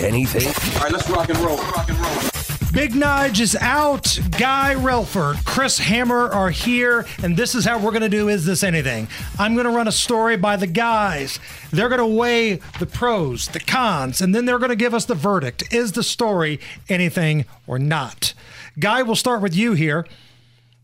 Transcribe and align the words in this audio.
anything? 0.00 0.46
All 0.76 0.82
right, 0.82 0.92
let's 0.92 1.08
rock 1.10 1.28
and 1.28 1.38
roll. 1.38 1.58
Rock 1.58 1.88
and 1.88 1.98
roll. 1.98 2.30
Big 2.72 2.92
Nige 2.92 3.40
is 3.40 3.56
out. 3.56 4.20
Guy 4.38 4.76
Relford, 4.76 5.44
Chris 5.44 5.78
Hammer 5.78 6.28
are 6.28 6.50
here, 6.50 7.04
and 7.20 7.36
this 7.36 7.56
is 7.56 7.64
how 7.64 7.78
we're 7.80 7.90
going 7.90 8.02
to 8.02 8.08
do 8.08 8.28
Is 8.28 8.46
This 8.46 8.62
Anything? 8.62 9.08
I'm 9.40 9.54
going 9.54 9.66
to 9.66 9.72
run 9.72 9.88
a 9.88 9.92
story 9.92 10.36
by 10.36 10.54
the 10.56 10.68
guys. 10.68 11.40
They're 11.72 11.88
going 11.88 11.98
to 11.98 12.06
weigh 12.06 12.60
the 12.78 12.86
pros, 12.86 13.48
the 13.48 13.58
cons, 13.58 14.20
and 14.20 14.32
then 14.32 14.44
they're 14.44 14.60
going 14.60 14.70
to 14.70 14.76
give 14.76 14.94
us 14.94 15.04
the 15.04 15.16
verdict. 15.16 15.72
Is 15.72 15.92
the 15.92 16.04
story 16.04 16.60
anything 16.88 17.44
or 17.66 17.80
not? 17.80 18.34
Guy, 18.78 19.02
we'll 19.02 19.16
start 19.16 19.42
with 19.42 19.56
you 19.56 19.72
here. 19.72 20.06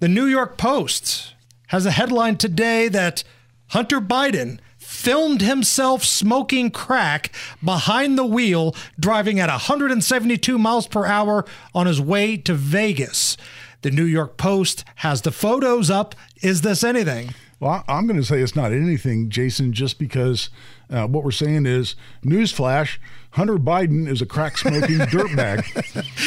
The 0.00 0.08
New 0.08 0.24
York 0.24 0.56
Post 0.56 1.34
has 1.66 1.84
a 1.84 1.90
headline 1.90 2.38
today 2.38 2.88
that 2.88 3.24
Hunter 3.68 4.00
Biden 4.00 4.58
filmed 4.94 5.42
himself 5.42 6.04
smoking 6.04 6.70
crack 6.70 7.30
behind 7.62 8.16
the 8.16 8.24
wheel, 8.24 8.74
driving 8.98 9.40
at 9.40 9.50
172 9.50 10.56
miles 10.56 10.86
per 10.86 11.04
hour 11.04 11.44
on 11.74 11.86
his 11.86 12.00
way 12.00 12.36
to 12.36 12.54
Vegas. 12.54 13.36
The 13.82 13.90
New 13.90 14.04
York 14.04 14.38
Post 14.38 14.84
has 14.96 15.20
the 15.20 15.32
photos 15.32 15.90
up. 15.90 16.14
Is 16.40 16.62
this 16.62 16.82
anything? 16.82 17.34
Well, 17.64 17.82
I'm 17.88 18.06
going 18.06 18.18
to 18.18 18.24
say 18.26 18.42
it's 18.42 18.54
not 18.54 18.72
anything, 18.72 19.30
Jason, 19.30 19.72
just 19.72 19.98
because 19.98 20.50
uh, 20.90 21.06
what 21.06 21.24
we're 21.24 21.30
saying 21.30 21.64
is 21.64 21.96
newsflash 22.22 22.98
Hunter 23.30 23.56
Biden 23.56 24.06
is 24.06 24.20
a 24.20 24.26
crack 24.26 24.58
smoking 24.58 24.98
dirtbag. 25.08 25.64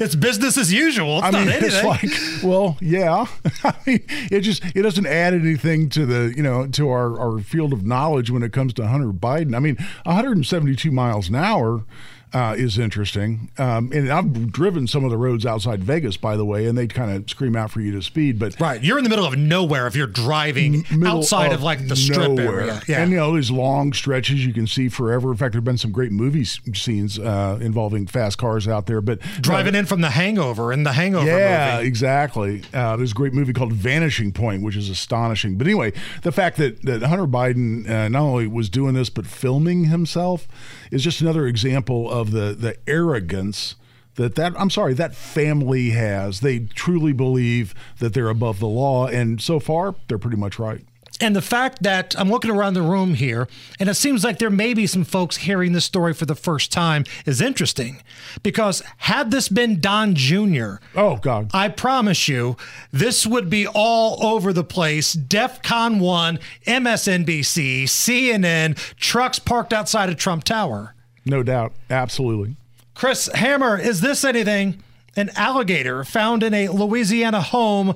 It's 0.00 0.14
business 0.14 0.56
as 0.56 0.72
usual. 0.72 1.18
It's 1.18 1.26
I 1.26 1.30
not 1.32 1.40
mean, 1.40 1.48
anything. 1.50 1.68
it's 1.68 2.42
like, 2.42 2.42
well, 2.42 2.78
yeah. 2.80 3.26
I 3.62 3.74
mean, 3.86 4.04
it 4.08 4.40
just 4.40 4.64
it 4.74 4.80
doesn't 4.80 5.04
add 5.04 5.34
anything 5.34 5.90
to 5.90 6.06
the 6.06 6.32
you 6.34 6.42
know 6.42 6.66
to 6.66 6.88
our 6.88 7.20
our 7.20 7.40
field 7.40 7.74
of 7.74 7.84
knowledge 7.84 8.30
when 8.30 8.42
it 8.42 8.54
comes 8.54 8.72
to 8.74 8.86
Hunter 8.86 9.12
Biden. 9.12 9.54
I 9.54 9.58
mean, 9.58 9.76
172 10.04 10.90
miles 10.90 11.28
an 11.28 11.34
hour 11.34 11.84
uh, 12.32 12.54
is 12.58 12.78
interesting. 12.78 13.50
Um, 13.58 13.90
and 13.92 14.10
I've 14.10 14.52
driven 14.52 14.86
some 14.86 15.04
of 15.04 15.10
the 15.10 15.16
roads 15.16 15.46
outside 15.46 15.82
Vegas, 15.82 16.16
by 16.16 16.36
the 16.36 16.44
way, 16.44 16.66
and 16.66 16.76
they 16.76 16.86
kind 16.86 17.10
of 17.10 17.28
scream 17.30 17.56
out 17.56 17.70
for 17.70 17.80
you 17.80 17.92
to 17.92 18.02
speed. 18.02 18.38
But 18.38 18.58
right, 18.60 18.82
you're 18.82 18.98
in 18.98 19.04
the 19.04 19.10
middle 19.10 19.24
of 19.24 19.36
nowhere 19.36 19.86
if 19.86 19.96
you're 19.96 20.06
driving 20.06 20.84
outside 21.04 21.52
of, 21.52 21.62
like 21.62 21.88
the 21.88 21.96
strip 21.96 22.32
nowhere. 22.32 22.60
area. 22.60 22.82
Yeah. 22.86 23.02
And 23.02 23.10
you 23.10 23.16
know, 23.16 23.34
these 23.34 23.50
long 23.50 23.92
stretches 23.92 24.44
you 24.44 24.52
can 24.52 24.66
see 24.66 24.88
forever. 24.88 25.30
In 25.30 25.36
fact, 25.36 25.52
there 25.52 25.58
have 25.58 25.64
been 25.64 25.78
some 25.78 25.92
great 25.92 26.12
movie 26.12 26.44
scenes 26.44 27.18
uh, 27.18 27.58
involving 27.60 28.06
fast 28.06 28.38
cars 28.38 28.68
out 28.68 28.86
there. 28.86 29.00
But 29.00 29.20
Driving 29.40 29.74
in 29.74 29.86
from 29.86 30.00
the 30.00 30.10
Hangover 30.10 30.72
and 30.72 30.84
the 30.84 30.92
Hangover 30.92 31.26
yeah, 31.26 31.76
movie. 31.76 31.88
exactly. 31.88 32.62
Uh, 32.74 32.96
there's 32.96 33.12
a 33.12 33.14
great 33.14 33.32
movie 33.32 33.52
called 33.52 33.72
Vanishing 33.72 34.32
Point, 34.32 34.62
which 34.62 34.76
is 34.76 34.90
astonishing. 34.90 35.56
But 35.56 35.66
anyway, 35.66 35.92
the 36.22 36.32
fact 36.32 36.56
that, 36.58 36.82
that 36.82 37.02
Hunter 37.02 37.26
Biden 37.26 37.88
uh, 37.88 38.08
not 38.08 38.22
only 38.22 38.46
was 38.46 38.68
doing 38.68 38.94
this, 38.94 39.08
but 39.08 39.26
filming 39.26 39.84
himself 39.84 40.48
is 40.90 41.02
just 41.02 41.20
another 41.20 41.46
example 41.46 42.10
of 42.10 42.17
the, 42.24 42.54
the 42.58 42.76
arrogance 42.86 43.74
that 44.18 44.34
that 44.34 44.52
I'm 44.60 44.68
sorry 44.68 44.94
that 44.94 45.14
family 45.14 45.90
has. 45.90 46.40
They 46.40 46.60
truly 46.60 47.12
believe 47.12 47.74
that 48.00 48.12
they're 48.14 48.28
above 48.28 48.58
the 48.58 48.66
law, 48.66 49.06
and 49.06 49.40
so 49.40 49.58
far 49.60 49.94
they're 50.08 50.18
pretty 50.18 50.36
much 50.36 50.58
right. 50.58 50.84
And 51.20 51.34
the 51.34 51.42
fact 51.42 51.82
that 51.82 52.14
I'm 52.16 52.30
looking 52.30 52.50
around 52.50 52.74
the 52.74 52.82
room 52.82 53.14
here, 53.14 53.48
and 53.80 53.88
it 53.88 53.94
seems 53.94 54.22
like 54.22 54.38
there 54.38 54.50
may 54.50 54.72
be 54.72 54.86
some 54.86 55.02
folks 55.02 55.38
hearing 55.38 55.72
this 55.72 55.84
story 55.84 56.14
for 56.14 56.26
the 56.26 56.36
first 56.36 56.70
time 56.70 57.04
is 57.26 57.40
interesting. 57.40 58.02
Because 58.44 58.84
had 58.98 59.32
this 59.32 59.48
been 59.48 59.80
Don 59.80 60.14
Jr., 60.14 60.74
Oh 60.94 61.16
God, 61.16 61.50
I 61.52 61.68
promise 61.70 62.28
you, 62.28 62.56
this 62.92 63.26
would 63.26 63.50
be 63.50 63.66
all 63.66 64.24
over 64.24 64.52
the 64.52 64.62
place. 64.62 65.12
DEF 65.12 65.60
CON 65.62 65.98
1, 65.98 66.38
MSNBC, 66.66 67.84
CNN, 67.84 68.76
trucks 68.96 69.40
parked 69.40 69.72
outside 69.72 70.08
of 70.08 70.16
Trump 70.16 70.44
Tower. 70.44 70.94
No 71.28 71.42
doubt, 71.42 71.72
absolutely. 71.90 72.56
Chris 72.94 73.28
Hammer, 73.34 73.78
is 73.78 74.00
this 74.00 74.24
anything? 74.24 74.82
An 75.16 75.30
alligator 75.36 76.04
found 76.04 76.42
in 76.42 76.54
a 76.54 76.68
Louisiana 76.68 77.40
home 77.40 77.94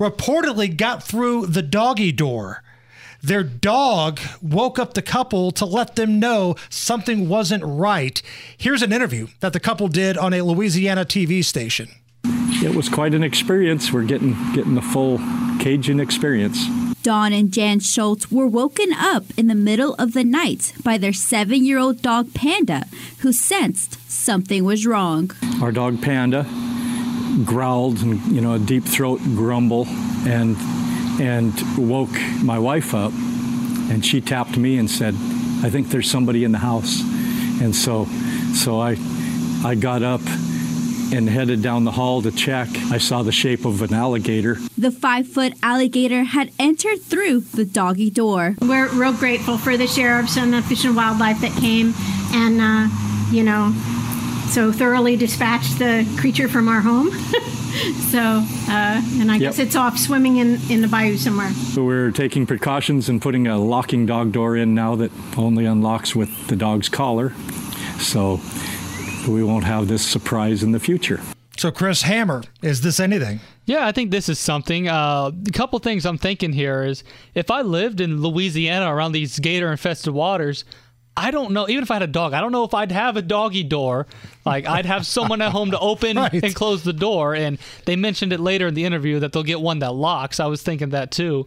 reportedly 0.00 0.76
got 0.76 1.02
through 1.02 1.46
the 1.46 1.62
doggy 1.62 2.12
door. 2.12 2.62
Their 3.22 3.44
dog 3.44 4.20
woke 4.40 4.80
up 4.80 4.94
the 4.94 5.02
couple 5.02 5.52
to 5.52 5.64
let 5.64 5.94
them 5.94 6.18
know 6.18 6.56
something 6.68 7.28
wasn't 7.28 7.62
right. 7.64 8.20
Here's 8.58 8.82
an 8.82 8.92
interview 8.92 9.28
that 9.38 9.52
the 9.52 9.60
couple 9.60 9.86
did 9.86 10.18
on 10.18 10.34
a 10.34 10.42
Louisiana 10.42 11.04
TV 11.04 11.44
station. 11.44 11.88
It 12.24 12.74
was 12.74 12.88
quite 12.88 13.14
an 13.14 13.22
experience. 13.22 13.92
We're 13.92 14.04
getting 14.04 14.34
getting 14.54 14.74
the 14.74 14.82
full 14.82 15.18
Cajun 15.60 16.00
experience. 16.00 16.66
Dawn 17.02 17.32
and 17.32 17.52
Jan 17.52 17.80
Schultz 17.80 18.30
were 18.30 18.46
woken 18.46 18.92
up 18.92 19.24
in 19.36 19.48
the 19.48 19.54
middle 19.54 19.94
of 19.94 20.12
the 20.12 20.22
night 20.22 20.72
by 20.84 20.98
their 20.98 21.12
seven 21.12 21.64
year 21.64 21.78
old 21.78 22.00
dog 22.00 22.32
Panda, 22.32 22.86
who 23.18 23.32
sensed 23.32 23.98
something 24.10 24.64
was 24.64 24.86
wrong. 24.86 25.32
Our 25.60 25.72
dog 25.72 26.00
Panda 26.00 26.46
growled 27.44 27.98
and 28.02 28.20
you 28.26 28.40
know 28.40 28.54
a 28.54 28.58
deep 28.58 28.84
throat 28.84 29.20
grumble 29.34 29.86
and 30.26 30.56
and 31.20 31.52
woke 31.76 32.16
my 32.42 32.58
wife 32.58 32.94
up 32.94 33.12
and 33.90 34.04
she 34.04 34.20
tapped 34.20 34.56
me 34.56 34.78
and 34.78 34.90
said, 34.90 35.14
"I 35.62 35.70
think 35.70 35.88
there's 35.88 36.10
somebody 36.10 36.44
in 36.44 36.52
the 36.52 36.58
house." 36.58 37.00
And 37.60 37.74
so 37.74 38.06
so 38.54 38.80
I 38.80 38.96
I 39.64 39.74
got 39.74 40.02
up 40.02 40.22
and 41.12 41.28
headed 41.28 41.62
down 41.62 41.84
the 41.84 41.92
hall 41.92 42.22
to 42.22 42.30
check. 42.30 42.68
I 42.90 42.98
saw 42.98 43.22
the 43.22 43.32
shape 43.32 43.64
of 43.64 43.82
an 43.82 43.92
alligator. 43.92 44.56
The 44.78 44.90
five 44.90 45.28
foot 45.28 45.52
alligator 45.62 46.24
had 46.24 46.52
entered 46.58 47.02
through 47.02 47.40
the 47.40 47.64
doggy 47.64 48.10
door. 48.10 48.56
We're 48.60 48.88
real 48.88 49.12
grateful 49.12 49.58
for 49.58 49.76
the 49.76 49.86
sheriffs 49.86 50.36
and 50.36 50.52
the 50.52 50.62
Fish 50.62 50.84
and 50.84 50.96
Wildlife 50.96 51.40
that 51.40 51.52
came 51.60 51.94
and, 52.32 52.60
uh, 52.60 52.88
you 53.30 53.42
know, 53.42 53.72
so 54.48 54.72
thoroughly 54.72 55.16
dispatched 55.16 55.78
the 55.78 56.06
creature 56.18 56.48
from 56.48 56.68
our 56.68 56.80
home. 56.80 57.10
so, 58.10 58.18
uh, 58.20 59.02
and 59.20 59.30
I 59.30 59.38
guess 59.38 59.58
it's 59.58 59.76
off 59.76 59.98
swimming 59.98 60.36
in, 60.36 60.60
in 60.70 60.82
the 60.82 60.88
bayou 60.88 61.16
somewhere. 61.16 61.50
So 61.50 61.84
we're 61.84 62.10
taking 62.10 62.46
precautions 62.46 63.08
and 63.08 63.20
putting 63.20 63.46
a 63.46 63.58
locking 63.58 64.06
dog 64.06 64.32
door 64.32 64.56
in 64.56 64.74
now 64.74 64.94
that 64.96 65.10
only 65.36 65.64
unlocks 65.64 66.14
with 66.14 66.48
the 66.48 66.56
dog's 66.56 66.88
collar. 66.88 67.32
So 67.98 68.40
we 69.26 69.42
won't 69.42 69.64
have 69.64 69.88
this 69.88 70.04
surprise 70.06 70.62
in 70.62 70.72
the 70.72 70.80
future. 70.80 71.20
So, 71.56 71.70
Chris 71.70 72.02
Hammer, 72.02 72.42
is 72.62 72.80
this 72.80 72.98
anything? 72.98 73.40
Yeah, 73.66 73.86
I 73.86 73.92
think 73.92 74.10
this 74.10 74.28
is 74.28 74.38
something. 74.38 74.88
Uh, 74.88 75.30
a 75.46 75.50
couple 75.52 75.78
things 75.80 76.06
I'm 76.06 76.18
thinking 76.18 76.52
here 76.52 76.82
is 76.82 77.04
if 77.34 77.50
I 77.50 77.60
lived 77.60 78.00
in 78.00 78.20
Louisiana 78.22 78.92
around 78.94 79.12
these 79.12 79.38
gator 79.38 79.70
infested 79.70 80.14
waters, 80.14 80.64
I 81.14 81.30
don't 81.30 81.52
know. 81.52 81.68
Even 81.68 81.82
if 81.82 81.90
I 81.90 81.94
had 81.96 82.02
a 82.02 82.06
dog, 82.06 82.32
I 82.32 82.40
don't 82.40 82.52
know 82.52 82.64
if 82.64 82.72
I'd 82.72 82.90
have 82.90 83.18
a 83.18 83.22
doggy 83.22 83.64
door. 83.64 84.06
Like 84.46 84.66
I'd 84.66 84.86
have 84.86 85.06
someone 85.06 85.42
at 85.42 85.52
home 85.52 85.70
to 85.72 85.78
open 85.78 86.16
Right. 86.16 86.32
and 86.42 86.54
close 86.54 86.82
the 86.84 86.94
door. 86.94 87.34
And 87.34 87.58
they 87.84 87.96
mentioned 87.96 88.32
it 88.32 88.40
later 88.40 88.68
in 88.68 88.74
the 88.74 88.84
interview 88.84 89.20
that 89.20 89.32
they'll 89.32 89.42
get 89.42 89.60
one 89.60 89.80
that 89.80 89.92
locks. 89.94 90.40
I 90.40 90.46
was 90.46 90.62
thinking 90.62 90.88
that 90.90 91.10
too. 91.10 91.46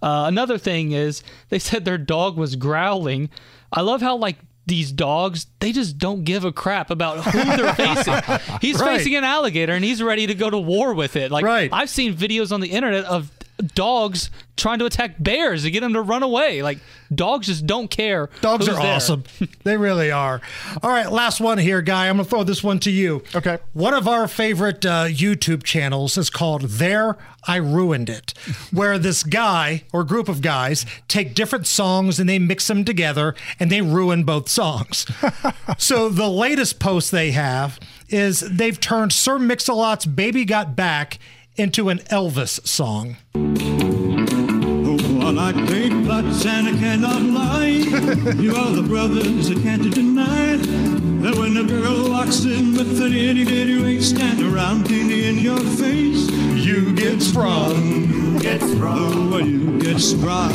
Uh, 0.00 0.24
another 0.26 0.56
thing 0.56 0.92
is 0.92 1.22
they 1.50 1.58
said 1.58 1.84
their 1.84 1.98
dog 1.98 2.38
was 2.38 2.56
growling. 2.56 3.28
I 3.70 3.82
love 3.82 4.00
how 4.00 4.16
like 4.16 4.38
these 4.66 4.92
dogs 4.92 5.46
they 5.58 5.72
just 5.72 5.98
don't 5.98 6.24
give 6.24 6.44
a 6.44 6.52
crap 6.52 6.90
about 6.90 7.18
who 7.24 7.42
they're 7.56 7.74
facing. 7.74 8.14
He's 8.60 8.80
Right. 8.80 8.98
facing 8.98 9.16
an 9.16 9.24
alligator 9.24 9.72
and 9.72 9.84
he's 9.84 10.02
ready 10.02 10.26
to 10.28 10.34
go 10.34 10.48
to 10.50 10.58
war 10.58 10.94
with 10.94 11.16
it. 11.16 11.30
Like 11.30 11.44
Right. 11.44 11.68
I've 11.72 11.90
seen 11.90 12.14
videos 12.14 12.52
on 12.52 12.60
the 12.60 12.68
internet 12.68 13.04
of 13.04 13.30
dogs 13.62 14.30
trying 14.56 14.78
to 14.78 14.84
attack 14.84 15.16
bears 15.18 15.62
to 15.62 15.70
get 15.70 15.80
them 15.80 15.92
to 15.94 16.02
run 16.02 16.22
away. 16.22 16.62
Like 16.62 16.78
dogs 17.14 17.46
just 17.46 17.66
don't 17.66 17.88
care. 17.88 18.30
Dogs 18.40 18.68
are 18.68 18.74
there. 18.74 18.94
awesome. 18.94 19.24
they 19.64 19.76
really 19.76 20.10
are. 20.10 20.40
All 20.82 20.90
right, 20.90 21.10
last 21.10 21.40
one 21.40 21.58
here, 21.58 21.82
Guy. 21.82 22.08
I'm 22.08 22.16
going 22.16 22.24
to 22.24 22.30
throw 22.30 22.44
this 22.44 22.62
one 22.62 22.78
to 22.80 22.90
you. 22.90 23.22
Okay. 23.34 23.58
One 23.72 23.94
of 23.94 24.06
our 24.06 24.28
favorite 24.28 24.84
uh, 24.84 25.06
YouTube 25.06 25.62
channels 25.62 26.16
is 26.18 26.30
called 26.30 26.62
There 26.62 27.16
I 27.46 27.56
Ruined 27.56 28.08
It, 28.08 28.34
where 28.72 28.98
this 28.98 29.24
guy 29.24 29.82
or 29.92 30.04
group 30.04 30.28
of 30.28 30.42
guys 30.42 30.86
take 31.08 31.34
different 31.34 31.66
songs 31.66 32.20
and 32.20 32.28
they 32.28 32.38
mix 32.38 32.68
them 32.68 32.84
together 32.84 33.34
and 33.58 33.70
they 33.70 33.82
ruin 33.82 34.24
both 34.24 34.48
songs. 34.48 35.06
so 35.78 36.08
the 36.08 36.28
latest 36.28 36.78
post 36.78 37.10
they 37.10 37.32
have 37.32 37.80
is 38.08 38.40
they've 38.40 38.78
turned 38.78 39.12
Sir 39.12 39.38
Mix-a-Lot's 39.38 40.06
Baby 40.06 40.44
Got 40.44 40.76
Back 40.76 41.18
into 41.56 41.88
an 41.88 41.98
Elvis 42.10 42.66
song. 42.66 43.16
Oh, 43.34 45.20
I 45.20 45.30
like 45.30 45.56
big 45.68 46.06
butts 46.06 46.44
and 46.46 46.68
I 46.68 46.72
cannot 46.78 47.22
lie. 47.22 47.66
you 48.38 48.54
are 48.54 48.70
the 48.70 48.82
brothers 48.86 49.50
I 49.50 49.54
can't 49.54 49.92
deny. 49.94 50.56
That 51.22 51.36
when 51.36 51.56
a 51.56 51.62
girl 51.64 52.10
walks 52.10 52.44
in 52.44 52.72
with 52.72 53.00
an 53.00 53.12
itty 53.14 53.44
bitty 53.44 53.80
waist 53.82 54.18
and 54.18 54.40
a 54.40 54.48
round 54.48 54.86
titty 54.86 55.28
in 55.28 55.38
your 55.38 55.60
face, 55.60 56.28
You 56.66 56.92
get 56.94 57.20
sprung. 57.22 58.38
Get 58.38 58.60
sprung. 58.60 59.32
Oh, 59.32 59.38
you 59.38 59.78
get 59.78 60.00
sprung. 60.00 60.52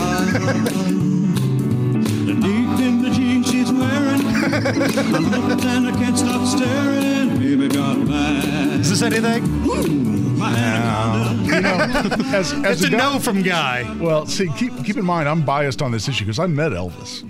and 2.29 2.41
deep 2.41 2.79
in 2.85 3.01
the 3.03 3.09
jeans 3.11 3.49
she's 3.49 3.71
wearing, 3.71 4.21
I 4.25 5.19
looked 5.47 5.63
and 5.63 5.87
I 5.87 5.91
can't 5.91 6.17
stop 6.17 6.45
staring. 6.47 7.37
Baby 7.39 7.67
got 7.69 7.97
mad. 7.99 8.79
Is 8.81 8.89
this 8.89 9.01
anything? 9.01 9.43
My 9.65 10.26
hand 10.39 11.45
You 11.47 11.61
know, 11.61 11.77
as, 12.37 12.53
as 12.53 12.81
It's 12.81 12.83
a 12.85 12.89
guy- 12.89 12.97
no 12.97 13.19
from 13.19 13.41
Guy. 13.41 13.97
Well, 13.99 14.25
see, 14.25 14.49
keep 14.57 14.73
keep 14.83 14.97
in 14.97 15.05
mind, 15.05 15.27
I'm 15.29 15.43
biased 15.45 15.81
on 15.81 15.91
this 15.91 16.07
issue 16.07 16.25
because 16.25 16.39
I 16.39 16.47
met 16.47 16.71
Elvis. 16.71 17.23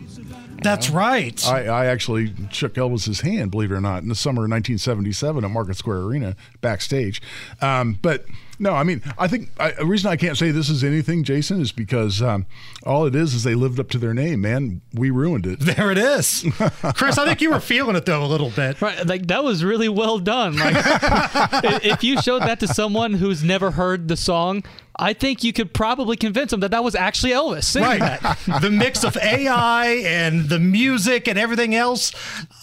That's 0.64 0.90
right. 0.90 1.46
I, 1.48 1.66
I 1.68 1.86
actually 1.86 2.34
shook 2.52 2.74
Elvis's 2.74 3.22
hand, 3.22 3.52
believe 3.52 3.72
it 3.72 3.76
or 3.76 3.82
not, 3.82 4.02
in 4.02 4.10
the 4.10 4.16
summer 4.16 4.46
of 4.46 4.50
1977 4.52 5.46
at 5.46 5.52
Market 5.52 5.78
Square 5.78 6.00
Arena 6.00 6.36
backstage. 6.62 7.22
Um, 7.62 8.00
but 8.02 8.26
no, 8.60 8.74
I 8.74 8.84
mean, 8.84 9.02
I 9.18 9.28
think 9.28 9.50
I, 9.60 9.72
the 9.72 9.86
reason 9.86 10.10
I 10.12 10.16
can't 10.16 10.38
say 10.38 10.52
this 10.52 10.70
is 10.70 10.84
anything, 10.84 11.24
Jason, 11.24 11.62
is 11.62 11.72
because 11.72 12.22
um, 12.22 12.46
all 12.84 13.06
it 13.06 13.16
is 13.16 13.34
is 13.34 13.44
they 13.44 13.56
lived 13.56 13.80
up 13.80 13.90
to 13.92 13.98
their 13.98 14.14
name. 14.14 14.42
Man, 14.42 14.82
we 14.94 15.10
ruined 15.10 15.46
it. 15.46 15.60
There 15.78 15.92
it 15.92 15.98
is. 15.98 16.44
Chris, 16.96 17.18
I 17.18 17.26
think 17.26 17.42
you 17.42 17.52
were 17.52 17.60
feeling 17.60 17.96
it 17.96 18.06
though 18.06 18.24
a 18.24 18.28
little 18.28 18.50
bit. 18.50 18.82
Right, 18.82 19.06
like 19.06 19.28
that 19.28 19.44
was 19.44 19.64
really 19.64 19.90
well 19.90 20.18
done. 20.20 20.56
Like, 20.58 20.76
if 21.84 22.04
you 22.04 22.22
showed 22.22 22.42
that 22.44 22.60
to 22.62 22.68
someone 22.68 23.14
who's 23.14 23.44
never 23.44 23.72
heard 23.72 24.08
the 24.08 24.18
song, 24.18 24.64
I 25.00 25.14
think 25.14 25.44
you 25.44 25.54
could 25.54 25.74
probably 25.74 26.18
convince 26.18 26.50
them 26.52 26.62
that 26.62 26.72
that 26.72 26.84
was 26.84 26.96
actually 26.96 27.34
Elvis 27.34 27.66
singing 27.66 27.90
Right. 28.00 28.20
that. 28.22 28.62
the 28.62 28.72
mix 28.72 29.04
of 29.04 29.16
AI 29.18 29.88
and 30.06 30.50
the 30.50 30.60
music 30.60 31.28
and 31.28 31.38
everything 31.38 31.76
else, 31.76 32.12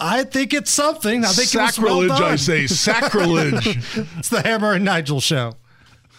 I 0.00 0.25
think 0.25 0.52
it's 0.52 0.70
something. 0.73 1.25
I 1.25 1.29
think 1.29 1.49
Sacrilege, 1.49 1.79
it 1.79 2.08
was 2.08 2.08
well 2.11 2.19
done. 2.20 2.32
I 2.32 2.37
say, 2.37 2.67
sacrilege. 2.67 3.79
it's 4.19 4.29
the 4.31 4.43
Hammer 4.43 4.73
and 4.73 4.85
Nigel 4.85 5.20
show. 5.20 5.52